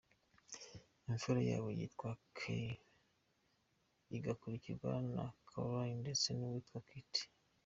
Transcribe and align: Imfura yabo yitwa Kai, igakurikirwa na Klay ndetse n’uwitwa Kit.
Imfura 1.09 1.39
yabo 1.49 1.67
yitwa 1.77 2.09
Kai, 2.37 2.71
igakurikirwa 4.17 4.91
na 5.13 5.25
Klay 5.47 5.91
ndetse 6.01 6.27
n’uwitwa 6.33 6.79
Kit. 6.87 7.13